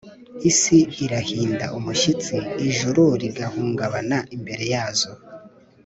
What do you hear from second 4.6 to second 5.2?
yazo!